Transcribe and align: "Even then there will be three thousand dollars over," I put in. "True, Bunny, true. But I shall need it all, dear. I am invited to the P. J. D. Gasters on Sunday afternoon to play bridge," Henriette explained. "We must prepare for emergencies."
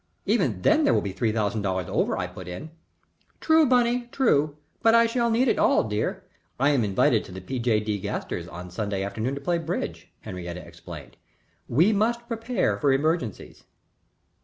"Even 0.25 0.63
then 0.63 0.83
there 0.83 0.95
will 0.95 1.01
be 1.01 1.11
three 1.11 1.31
thousand 1.31 1.61
dollars 1.61 1.85
over," 1.87 2.17
I 2.17 2.25
put 2.25 2.47
in. 2.47 2.71
"True, 3.39 3.67
Bunny, 3.67 4.09
true. 4.11 4.57
But 4.81 4.95
I 4.95 5.05
shall 5.05 5.29
need 5.29 5.47
it 5.47 5.59
all, 5.59 5.83
dear. 5.83 6.23
I 6.59 6.71
am 6.71 6.83
invited 6.83 7.23
to 7.25 7.31
the 7.31 7.39
P. 7.39 7.59
J. 7.59 7.79
D. 7.79 7.99
Gasters 7.99 8.47
on 8.47 8.71
Sunday 8.71 9.03
afternoon 9.03 9.35
to 9.35 9.41
play 9.41 9.59
bridge," 9.59 10.07
Henriette 10.21 10.57
explained. 10.57 11.17
"We 11.69 11.93
must 11.93 12.27
prepare 12.27 12.79
for 12.79 12.91
emergencies." 12.91 13.63